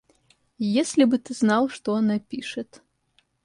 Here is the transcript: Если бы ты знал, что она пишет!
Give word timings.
Если 0.75 1.03
бы 1.03 1.19
ты 1.19 1.35
знал, 1.35 1.69
что 1.69 1.93
она 1.93 2.17
пишет! 2.17 2.81